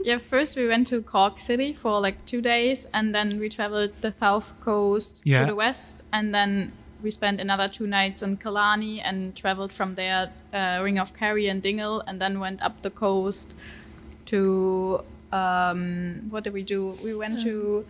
[0.00, 3.90] yeah first we went to cork city for like two days and then we traveled
[4.02, 5.40] the south coast Yeah.
[5.40, 9.96] to the west and then we spent another two nights in Killarney and traveled from
[9.96, 13.52] there uh, ring of kerry and dingle and then went up the coast
[14.26, 15.00] to
[15.32, 17.84] um, what did we do we went to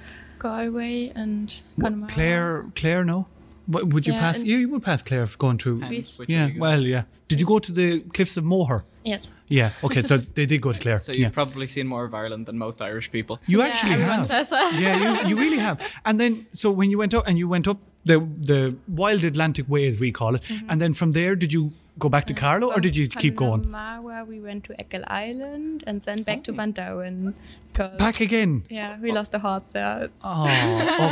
[0.47, 2.09] Galway and What, Connemara.
[2.11, 3.27] Clare, Clare, no.
[3.67, 4.43] What, would you Yeah, pass?
[4.43, 5.81] Yeah, you would pass Clare for going through.
[5.81, 6.61] Depends which Yeah, way you go.
[6.61, 7.03] well, yeah.
[7.29, 8.85] Did you go to the cliffs of Moher?
[9.05, 9.31] Yes.
[9.49, 9.71] Yeah.
[9.87, 10.99] Okay, so they did go to Clare.
[10.99, 11.29] So you've yeah.
[11.31, 13.41] probably seen more of Ireland than most Irish people.
[13.47, 14.27] You Yeah, actually everyone have.
[14.27, 14.79] says that.
[14.81, 15.81] yeah, you, you really have.
[16.05, 18.19] And then, so when you went up and you went up the
[18.51, 20.71] the wild Atlantic way, as we call it, Mm-hmm.
[20.71, 23.63] and then from there, did you go back to Carlow or did you keep going?
[23.63, 27.33] Connemara, we went to Achill Island and then back to Bundoran.
[27.73, 28.65] 'cause- Back again.
[28.69, 30.09] Yeah, we lost a heart there.
[30.23, 30.45] Oh,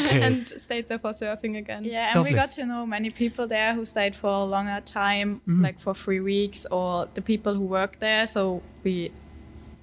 [0.04, 0.20] okay.
[0.26, 1.84] and stayed there for surfing again.
[1.84, 2.32] Yeah, and Lovely.
[2.32, 5.62] we got to know many people there who stayed for a longer time, Mm-hmm.
[5.62, 8.26] like for three weeks, or the people who worked there.
[8.26, 9.10] So we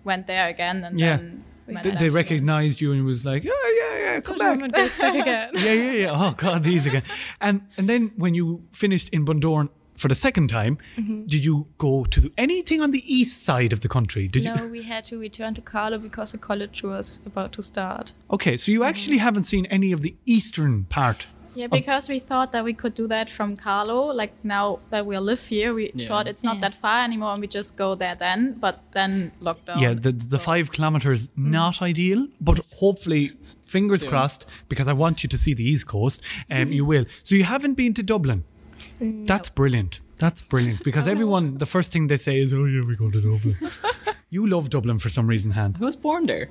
[0.03, 1.17] went there again, and Yeah.
[1.17, 4.53] then met they, they recognized you and was like, yeah, yeah, yeah, come So back.
[4.55, 5.49] German back again.
[5.65, 6.11] yeah, yeah, yeah.
[6.13, 7.03] Oh God, these again.
[7.39, 11.25] And and then when you finished in Bundoran for the second time, Mm-hmm.
[11.27, 14.27] did you go to anything on the east side of the country?
[14.27, 14.67] Did no, you?
[14.69, 18.13] we had to return to Carlow because the college was about to start.
[18.29, 21.27] Okay, so you actually haven't seen any of the eastern part.
[21.53, 24.05] Yeah, because we thought that we could do that from Carlow.
[24.13, 26.07] Like now that we live here, we Yeah.
[26.07, 26.61] thought it's not Yeah.
[26.61, 28.55] that far anymore, and we just go there then.
[28.59, 29.81] But then lockdown.
[29.81, 33.31] yeah, the the five kilometers not ideal, but hopefully.
[33.65, 34.09] Fingers Soon.
[34.09, 36.21] crossed, because I want you to see the East Coast.
[36.49, 37.05] Um, you will.
[37.23, 38.43] So you haven't been to Dublin.
[39.25, 39.99] That's brilliant.
[40.17, 43.19] That's brilliant because everyone, the first thing they say is, "Oh yeah, we go to
[43.21, 43.57] Dublin."
[44.29, 45.75] you love Dublin for some reason, Han.
[45.81, 46.49] I was born there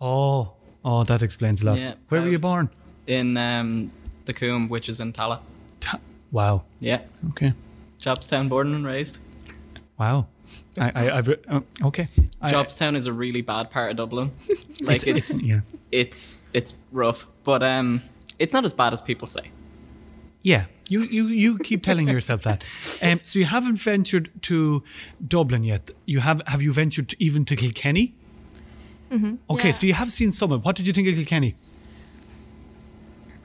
[0.00, 0.52] Oh,
[0.84, 1.78] oh, that explains a lot.
[1.78, 2.70] Yeah, Where were you born?
[3.06, 3.90] in um,
[4.24, 5.40] the Coombe, which is in Tallaght.
[5.80, 5.98] Ta-
[6.32, 6.62] wow.
[6.78, 7.52] Yeah, Okay.
[8.00, 9.18] Jobstown, born and raised.
[9.98, 10.26] Wow.
[10.78, 12.08] I, I, I've, uh, okay.
[12.40, 14.30] I- Jobstown is a really bad part of Dublin.
[14.82, 15.60] Like it's, it's yeah,
[15.92, 18.00] it's it's rough, but um,
[18.38, 19.50] it's not as bad as people say.
[20.42, 20.64] Yeah.
[20.88, 22.64] You, you, you keep telling yourself that.
[23.02, 24.82] Um, so you haven't ventured to
[25.26, 25.90] Dublin yet.
[26.06, 28.14] You have, have you ventured to, even to Kilkenny?
[29.10, 29.34] Mm-hmm.
[29.50, 29.72] Okay, Yeah.
[29.72, 30.64] so you have seen some of.
[30.64, 31.54] What did you think of Kilkenny?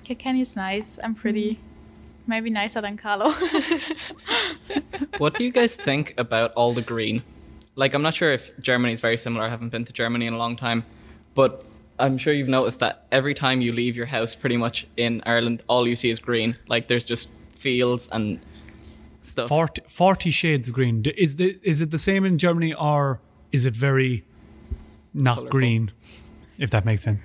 [0.03, 1.53] Kilkenny's nice and pretty.
[1.53, 1.58] Mm.
[2.27, 3.34] Maybe nicer than Carlow.
[5.17, 7.23] What do you guys think about all the green?
[7.75, 9.45] Like, I'm not sure if Germany is very similar.
[9.45, 10.84] I haven't been to Germany in a long time,
[11.36, 11.63] but
[11.99, 15.63] I'm sure you've noticed that every time you leave your house, pretty much in Ireland,
[15.67, 16.58] all you see is green.
[16.67, 18.39] Like, there's just fields and
[19.21, 19.47] stuff.
[19.49, 21.05] 40, 40 shades of green.
[21.17, 24.25] Is, the, is it the same in Germany or is it very
[25.13, 25.51] not Colourful.
[25.51, 25.91] green?
[26.58, 27.21] If that makes sense.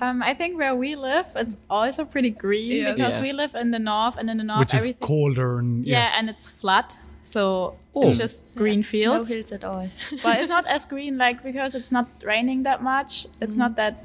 [0.00, 2.96] um, I think where we live, it's also pretty green Yes.
[2.96, 5.00] because we live in the north, and in the north, Which is everything.
[5.06, 6.12] colder and yeah.
[6.18, 6.96] and it's flat.
[7.22, 8.08] So Oh.
[8.08, 9.28] it's just green No fields.
[9.28, 9.88] hills at all.
[10.22, 13.26] but it's not as green like because it's not raining that much.
[13.40, 13.76] It's not mm.
[13.76, 14.04] that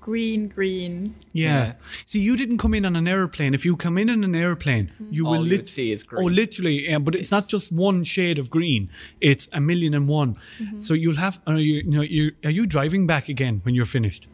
[0.00, 1.14] green green.
[1.32, 1.64] Yeah.
[1.64, 1.72] Yeah.
[2.06, 3.54] See, you didn't come in on an airplane.
[3.54, 5.08] If you come in on an airplane, mm.
[5.10, 6.88] you will you lit- would see is Oh, literally.
[6.88, 8.90] Yeah, but it's, not just one shade of green.
[9.20, 10.36] It's a million and one.
[10.58, 10.80] Mm-hmm.
[10.80, 11.40] So you'll have.
[11.46, 14.26] Are you, you know, you are you driving back again when you're finished?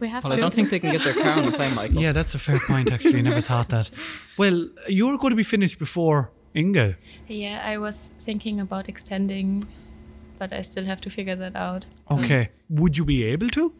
[0.00, 0.36] We have Well, to.
[0.38, 2.00] I don't think they can get their car on the plane, Michael.
[2.00, 2.90] Yeah, that's a fair point.
[2.90, 3.90] Actually, never thought that.
[4.38, 6.96] Well, you're going to be finished before Inga.
[7.28, 9.66] Yeah, I was thinking about extending,
[10.38, 11.86] but I still have to figure that out.
[12.10, 12.50] Okay.
[12.68, 13.72] Would you be able to?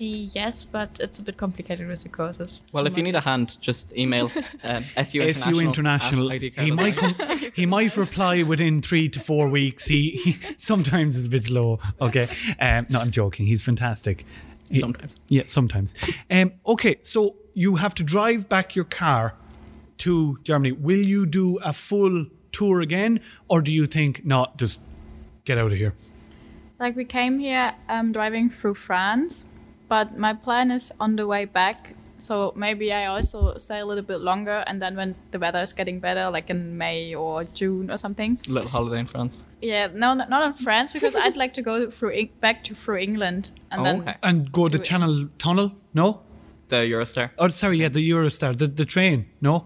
[0.00, 2.64] Yes, but it's a bit complicated with the courses.
[2.70, 4.30] Well, if you need a hand, just email
[4.64, 5.58] um, SU International.
[5.58, 6.30] SU International.
[6.30, 7.16] He might come.
[7.54, 9.86] He might reply within three to four weeks.
[9.86, 11.80] He, he sometimes is a bit slow.
[12.00, 12.28] Okay.
[12.60, 13.46] Um, no, I'm joking.
[13.46, 14.24] He's fantastic.
[14.70, 15.18] He- Sometimes.
[15.28, 15.94] Yeah, sometimes.
[16.30, 19.34] Um, okay, so you have to drive back your car
[19.98, 20.72] to Germany.
[20.72, 24.56] Will you do a full tour again, or do you think not?
[24.58, 24.80] Just
[25.44, 25.94] get out of here.
[26.78, 29.46] Like we came here um, driving through France,
[29.88, 31.94] but my plan is on the way back.
[32.20, 35.72] So maybe I also stay a little bit longer, and then when the weather is
[35.72, 38.38] getting better, like in May or June or something.
[38.48, 39.44] A little holiday in France.
[39.62, 42.98] Yeah, no, no not in France because I'd like to go through back to through
[42.98, 44.16] England, and Oh, then okay.
[44.22, 45.72] And go the Channel Tunnel?
[45.94, 46.22] No.
[46.68, 47.30] The Eurostar.
[47.38, 47.78] Oh, sorry.
[47.78, 49.26] Yeah, the Eurostar, the the train.
[49.40, 49.64] No.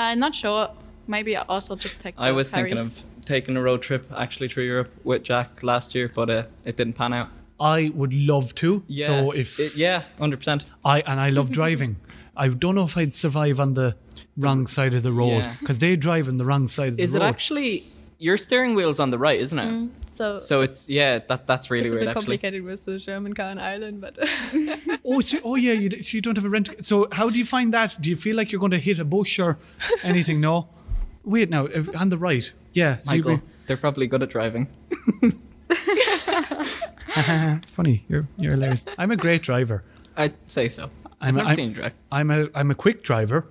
[0.00, 0.70] I'm not sure.
[1.06, 2.14] Maybe I also just take.
[2.18, 2.70] I was ferry.
[2.70, 6.42] thinking of taking a road trip actually through Europe with Jack last year, but uh,
[6.64, 7.28] it didn't pan out.
[7.60, 8.82] I would love to.
[8.86, 9.06] Yeah.
[9.06, 10.70] So if it- yeah, hundred percent.
[10.84, 11.96] I and I love driving.
[12.36, 13.96] I don't know if I'd survive on the
[14.36, 15.56] wrong side of the road Yeah.
[15.60, 17.08] because they drive on the wrong side of the road.
[17.08, 17.84] Is it actually
[18.18, 19.90] your steering wheel's on the right, isn't it?
[20.12, 22.38] So, So it's yeah, that that's really it's a weird bit actually.
[22.38, 24.16] complicated with the German car and Ireland, but
[25.04, 26.70] Oh, so, oh yeah, you, so you don't have a rent.
[26.84, 27.96] So how do you find that?
[28.00, 29.58] Do you feel like you're going to hit a bush or
[30.02, 30.40] anything?
[30.40, 30.68] no.
[31.24, 32.50] Wait, now uh, on the right.
[32.72, 34.68] Yeah, so you'd Michael, they're probably good at driving.
[35.20, 35.32] be-
[37.68, 38.04] funny.
[38.08, 38.82] You're you're hilarious.
[38.96, 39.84] I'm a great driver.
[40.16, 40.90] I'd say so.
[41.20, 41.92] I've I'm a, never I'm, seen you drive.
[42.10, 43.46] I'm a I'm a quick driver.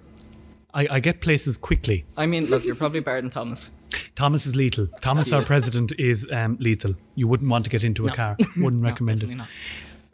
[0.74, 2.06] I, I get places quickly.
[2.18, 3.72] I mean, look, you're probably better than Thomas.
[4.16, 4.88] Thomas is lethal.
[5.02, 6.96] Thomas, our president, is um, lethal.
[7.16, 8.16] You wouldn't want to get into a No.
[8.16, 8.38] car.
[8.58, 9.30] Wouldn't No, recommend it.
[9.30, 9.48] not.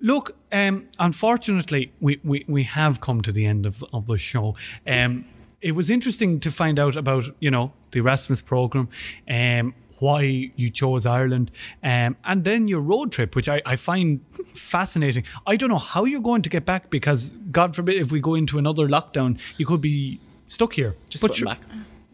[0.01, 4.55] Look, um, unfortunately, we, we, we have come to the end of, of the show.
[4.85, 5.25] Um,
[5.61, 8.89] it was interesting to find out about, you know, the Erasmus program,
[9.29, 14.19] um, why you chose Ireland, um, and then your road trip, which I, I find
[14.53, 15.23] fascinating.
[15.47, 18.35] I don't know how you're going to get back because, God forbid, if we go
[18.35, 20.95] into another lockdown, you could be stuck here.
[21.09, 21.61] Just but back.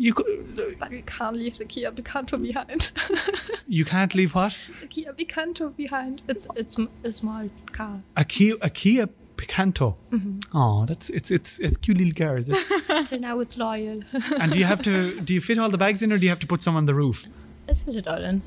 [0.02, 2.90] You could, but we can't leave the Kia Picanto behind.
[3.68, 6.22] you can't leave what the Kia Picanto behind.
[6.30, 8.02] It's it's m- a small car.
[8.16, 9.96] a Kia a Kia Picanto.
[10.12, 10.44] Mhm.
[10.54, 12.38] Oh, that's it's it's it's a cute little car.
[12.38, 12.58] Is it?
[13.08, 14.02] Till now it's loyal.
[14.40, 16.30] and do you have to do you fit all the bags in or do you
[16.30, 17.26] have to put some on the roof?
[17.68, 18.42] Let's fit it all in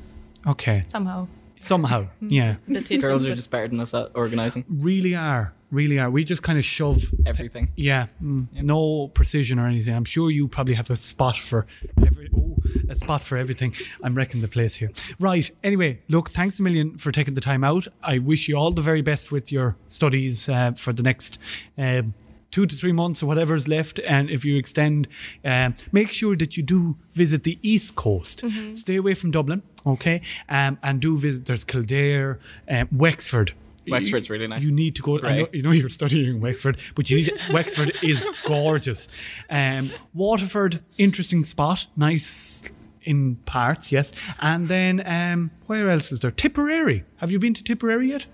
[0.47, 0.83] Okay.
[0.87, 1.27] somehow.
[1.59, 2.07] Somehow.
[2.19, 2.55] Yeah.
[2.67, 5.53] The Tetris Girls are just better than us at organizing Really are.
[5.73, 6.09] Really are.
[6.09, 7.69] We just kind of shove everything.
[7.75, 9.95] yeah, mm, no precision or anything.
[9.95, 11.65] I'm sure you probably have a spot for
[12.05, 12.55] every oh,
[12.89, 13.73] a spot for everything.
[14.03, 14.91] I'm wrecking the place here.
[15.19, 15.49] Right.
[15.63, 17.87] Anyway, look, thanks a million for taking the time out.
[18.03, 21.39] I wish you all the very best with your studies uh, for the next
[21.77, 22.13] um,
[22.51, 23.99] two to three months or whatever is left.
[24.07, 25.07] And if you extend,
[25.43, 28.43] um, make sure that you do visit the East Coast.
[28.43, 28.77] Mhm.
[28.77, 30.21] Stay away from Dublin, okay?
[30.47, 31.45] Um, and do visit.
[31.45, 32.37] There's Kildare,
[32.69, 33.53] um, Wexford.
[33.87, 34.63] Wexford's really nice.
[34.63, 35.19] You need to go.
[35.21, 39.07] I know, you know you're studying Wexford, but you need to, Wexford is gorgeous.
[39.49, 42.69] Um, Waterford, interesting spot, nice
[43.03, 44.11] in parts, yes.
[44.39, 46.31] And then um, where else is there?
[46.31, 47.03] Tipperary.
[47.17, 48.25] Have you been to Tipperary yet?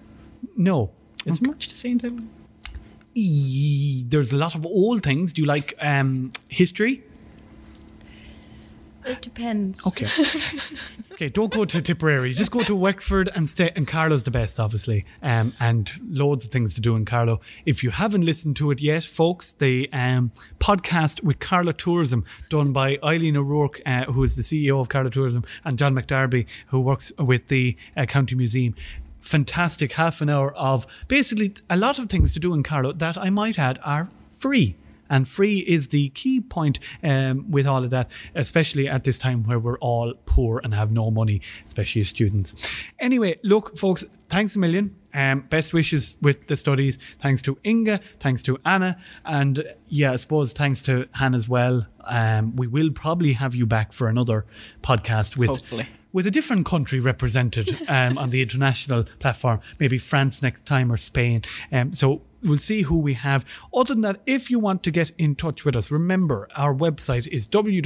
[0.56, 0.92] No.
[1.26, 2.30] Is much to see in?
[3.16, 5.34] E- There's a lot of old things.
[5.34, 7.04] Do you like um, history?
[9.10, 9.86] It depends.
[9.88, 10.08] Okay.
[11.14, 12.34] okay, don't go to Tipperary.
[12.34, 13.72] Just go to Wexford and stay.
[13.76, 17.42] And Carlow's the best, obviously, um, and loads of things to do in Carlow.
[17.66, 22.72] If you haven't listened to it yet, folks, the um, podcast with Carlow Tourism, done
[22.72, 26.80] by Eileen O'Rourke, uh, who is the CEO of Carlow Tourism, and John McDarby, who
[26.80, 28.76] works with the uh, County Museum.
[29.22, 33.18] Fantastic half an hour of basically a lot of things to do in Carlow that
[33.18, 34.76] I might add are free.
[35.10, 39.44] And free is the key point um, with all of that, especially at this time
[39.44, 42.56] where we're all poor and have no money, especially as students.
[43.00, 44.96] Anyway, look, folks, thanks a million.
[45.14, 47.00] Um, best wishes with the studies.
[47.22, 51.88] Thanks to Inga, thanks to Anna, and yeah, I suppose thanks to Hannah as well.
[52.06, 54.46] Um, we will probably have you back for another
[54.84, 55.88] podcast with Hopefully.
[56.14, 60.98] with a different country represented um, on the international platform, maybe France next time or
[60.98, 61.44] Spain.
[61.72, 63.46] Um, so we'll see who we have.
[63.74, 67.28] Other than that, if you want to get in touch with us, remember our website
[67.28, 67.86] is www.itcsu.ie.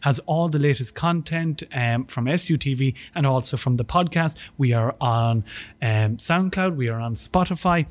[0.00, 4.36] Has all the latest content um, from SUTV and also from the podcast.
[4.56, 5.44] We are on
[5.82, 6.76] um, SoundCloud.
[6.76, 7.86] We are on Spotify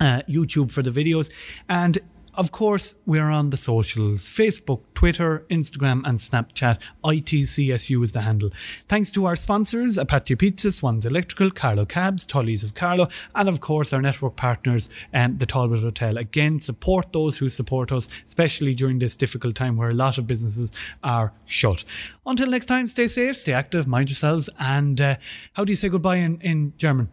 [0.00, 1.30] uh, YouTube for the videos.
[1.68, 1.98] And
[2.36, 6.78] of course, we're on the socials Facebook, Twitter, Instagram, and Snapchat.
[7.04, 8.50] ITCSU is the handle.
[8.88, 13.60] Thanks to our sponsors Apache Pizza, Swans Electrical, Carlow Cabs, Tully's of Carlow, and of
[13.60, 16.18] course, our network partners, um, the Talbot Hotel.
[16.18, 20.26] Again, support those who support us, especially during this difficult time where a lot of
[20.26, 20.72] businesses
[21.02, 21.84] are shut.
[22.26, 25.16] Until next time, stay safe, stay active, mind yourselves, and uh,
[25.54, 27.08] how do you say goodbye in, in German?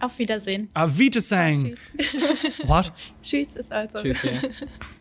[0.00, 0.68] Auf Wiedersehen.
[0.74, 1.76] Auf Wiedersehen.
[2.64, 2.92] What?
[3.22, 4.00] Tschüss ist also.
[4.00, 4.40] Tschüss, ja.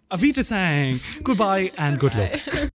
[0.10, 2.72] Avita saying goodbye and good luck.